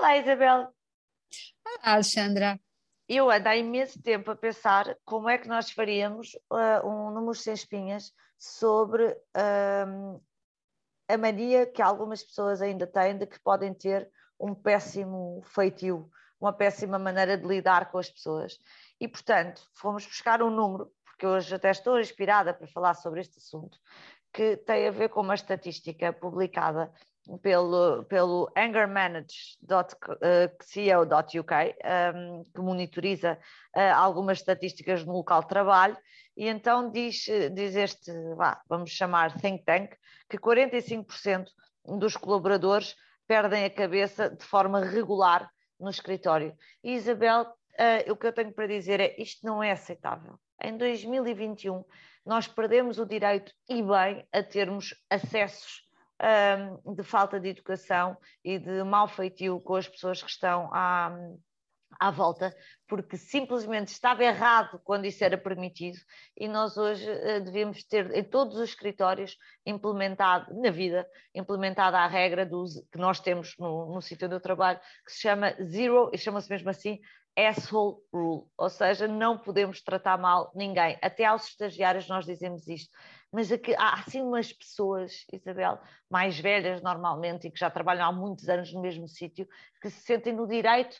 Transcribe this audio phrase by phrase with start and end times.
[0.00, 0.60] Olá, Isabel.
[1.62, 2.58] Olá, Alexandra.
[3.06, 7.34] Eu ando há imenso tempo a pensar como é que nós faríamos uh, um número
[7.34, 10.24] sem espinhas sobre uh,
[11.06, 14.10] a mania que algumas pessoas ainda têm de que podem ter
[14.40, 18.58] um péssimo feitio, uma péssima maneira de lidar com as pessoas.
[18.98, 23.36] E, portanto, fomos buscar um número, porque hoje até estou inspirada para falar sobre este
[23.36, 23.78] assunto,
[24.32, 26.90] que tem a ver com uma estatística publicada
[27.38, 31.54] pelo, pelo angermanage.co.uk,
[32.14, 33.38] um, que monitoriza
[33.76, 35.96] uh, algumas estatísticas no local de trabalho,
[36.36, 39.92] e então diz, diz este, vá, vamos chamar think tank,
[40.28, 41.46] que 45%
[41.98, 46.54] dos colaboradores perdem a cabeça de forma regular no escritório.
[46.82, 50.38] E Isabel, uh, o que eu tenho para dizer é isto não é aceitável.
[50.62, 51.84] Em 2021,
[52.24, 55.89] nós perdemos o direito e bem a termos acessos
[56.84, 61.16] um, de falta de educação e de mal feitio com as pessoas que estão à,
[61.98, 62.54] à volta,
[62.86, 65.98] porque simplesmente estava errado quando isso era permitido
[66.36, 72.06] e nós hoje uh, devíamos ter em todos os escritórios implementado, na vida, implementada a
[72.06, 76.18] regra do, que nós temos no, no sítio eu trabalho, que se chama Zero, e
[76.18, 77.00] chama-se mesmo assim,
[77.36, 80.98] asshole rule, ou seja, não podemos tratar mal ninguém.
[81.02, 82.90] Até aos estagiários nós dizemos isto
[83.32, 88.12] mas aqui, há assim umas pessoas, Isabel, mais velhas normalmente e que já trabalham há
[88.12, 89.48] muitos anos no mesmo sítio,
[89.80, 90.96] que se sentem no direito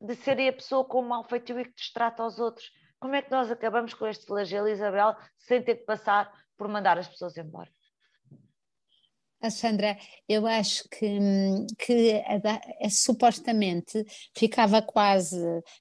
[0.00, 2.70] de serem a pessoa com mal feitio e que destrata aos outros.
[2.98, 6.96] Como é que nós acabamos com este flagelo, Isabel, sem ter que passar por mandar
[6.98, 7.70] as pessoas embora?
[9.44, 11.06] A Sandra, eu acho que,
[11.78, 14.02] que a, a, supostamente
[14.34, 15.36] ficava quase,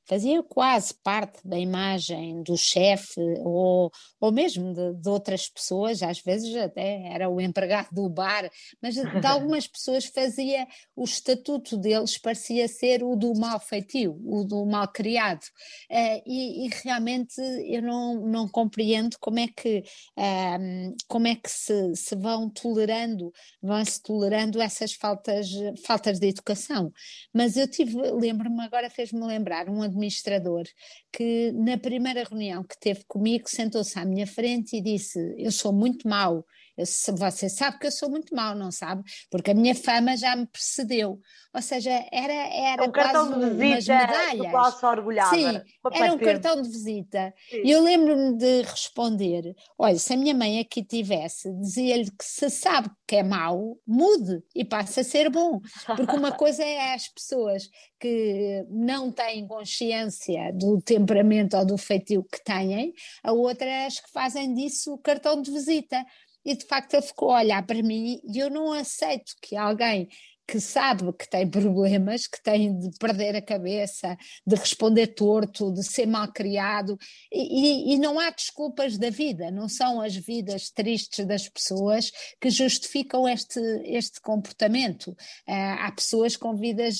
[0.05, 6.19] fazia quase parte da imagem do chefe ou, ou mesmo de, de, outras pessoas, às
[6.19, 12.17] vezes até era o empregado do bar, mas de algumas pessoas fazia o estatuto deles
[12.17, 15.45] parecia ser o do mal feitio, o do mal criado.
[15.89, 19.85] Uh, e, e, realmente eu não, não compreendo como é que,
[20.17, 23.31] uh, como é que se, se vão tolerando
[23.61, 25.49] vão-se tolerando essas faltas,
[25.85, 26.91] faltas de educação.
[27.33, 30.63] Mas eu tive, lembro-me agora, fez-me lembrar um administrador
[31.11, 35.71] que na primeira reunião que teve comigo sentou-se à minha frente e disse: Eu sou
[35.71, 39.03] muito mau você sabe que eu sou muito mau, não sabe?
[39.29, 41.19] Porque a minha fama já me precedeu.
[41.53, 44.37] Ou seja, era, era um cartão de visita medalhas.
[44.37, 45.35] do qual se orgulhava.
[45.35, 45.61] Sim,
[45.91, 47.31] era um cartão de visita.
[47.51, 52.49] E eu lembro-me de responder: olha, se a minha mãe aqui tivesse, dizia-lhe que se
[52.49, 55.61] sabe que é mau, mude e passe a ser bom.
[55.85, 57.69] Porque uma coisa é as pessoas
[57.99, 63.99] que não têm consciência do temperamento ou do feitio que têm, a outra é as
[63.99, 66.03] que fazem disso o cartão de visita.
[66.45, 70.09] E de facto ele ficou a olhar para mim e eu não aceito que alguém
[70.47, 75.83] que sabe que tem problemas, que tem de perder a cabeça, de responder torto, de
[75.83, 76.97] ser mal criado,
[77.31, 82.11] e, e, não há desculpas da vida, não são as vidas tristes das pessoas
[82.41, 85.11] que justificam este, este comportamento.
[85.47, 86.99] Uh, há pessoas com vidas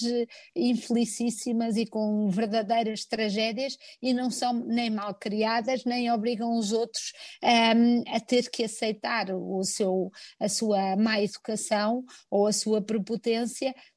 [0.55, 7.11] infelicíssimas e com verdadeiras tragédias e não são nem mal criadas, nem obrigam os outros
[7.43, 12.81] um, ehm, a ter que aceitar o seu, a sua má educação ou a sua
[12.81, 13.32] prepotência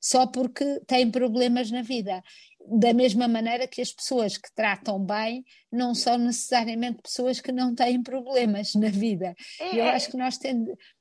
[0.00, 2.22] só porque têm problemas na vida.
[2.69, 7.75] Da mesma maneira que as pessoas que tratam bem não são necessariamente pessoas que não
[7.75, 9.34] têm problemas na vida.
[9.60, 9.76] É.
[9.76, 9.91] Eu é.
[9.91, 10.38] acho que nós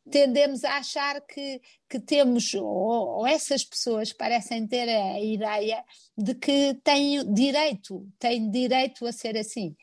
[0.10, 1.60] tendemos a achar que,
[1.90, 5.84] que temos, ou, ou essas pessoas parecem ter a ideia
[6.16, 9.76] de que têm direito, têm direito a ser assim.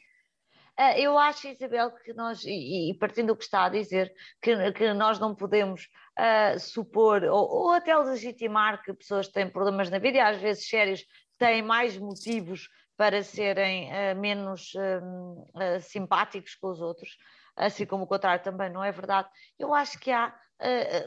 [0.76, 4.92] Ah, eu acho, Isabel, que nós, e partindo do que está a dizer, que, que
[4.94, 10.18] nós não podemos uh, supor ou, ou, até legitimar que pessoas têm problemas na vida
[10.18, 11.04] e às vezes sérios
[11.38, 17.16] têm mais motivos para serem uh, menos uh, simpáticos com os outros,
[17.56, 19.28] assim como o contrário também não é verdade.
[19.58, 20.34] Eu acho que há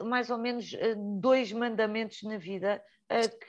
[0.04, 0.72] mais ou menos
[1.22, 2.84] dois mandamentos na vida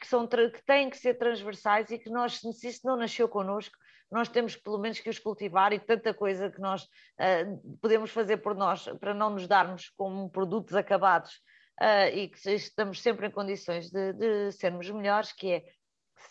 [0.01, 3.77] que, são, que têm que ser transversais e que nós, se isso não nasceu connosco,
[4.11, 8.39] nós temos pelo menos que os cultivar e tanta coisa que nós uh, podemos fazer
[8.39, 11.33] por nós para não nos darmos como produtos acabados
[11.81, 15.65] uh, e que estamos sempre em condições de, de sermos melhores, que é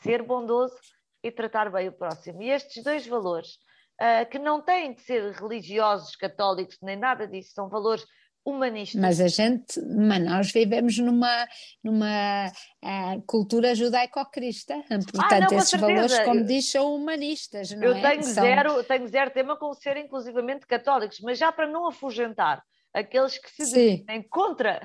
[0.02, 0.76] ser bondoso
[1.24, 2.42] e tratar bem o próximo.
[2.42, 3.56] E estes dois valores,
[4.02, 8.06] uh, que não têm que ser religiosos, católicos, nem nada disso, são valores
[8.46, 9.02] humanistas.
[9.02, 11.48] Mas a gente, mas nós vivemos numa,
[11.84, 17.96] numa uh, cultura judaico-cristã, portanto ah, não, esses valores, como diz, são humanistas, não eu
[17.96, 18.02] é?
[18.02, 18.44] Tenho, são...
[18.44, 22.64] zero, tenho zero tema com ser inclusivamente católicos, mas já para não afugentar
[22.96, 24.80] aqueles que se dizem contra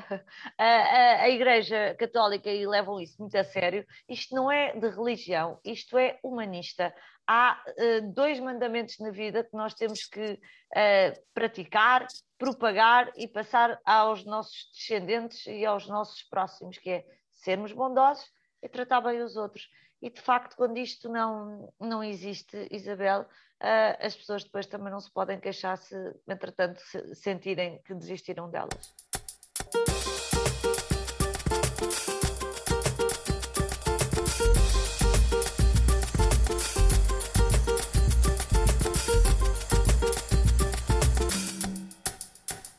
[0.58, 4.88] a, a, a, Igreja Católica e levam isso muito a sério, isto não é de
[4.88, 6.92] religião, isto é humanista.
[7.24, 12.04] Há uh, dois mandamentos na vida que nós temos que uh, praticar,
[12.36, 18.26] propagar e passar aos nossos descendentes e aos nossos próximos, que é sermos bondosos
[18.60, 19.68] e tratar bem os outros.
[20.02, 25.00] E de facto, quando isto não, não existe, Isabel, uh, as pessoas depois também não
[25.00, 25.94] se podem queixar se,
[26.26, 28.94] entretanto, se sentirem que desistiram delas.